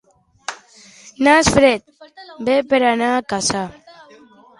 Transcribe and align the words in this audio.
Nas 1.27 1.45
fred, 1.57 1.81
bé 2.47 2.55
per 2.71 2.79
anar 2.93 3.11
a 3.17 3.21
caçar. 3.35 3.63